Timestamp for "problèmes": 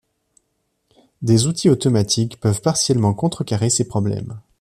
3.87-4.41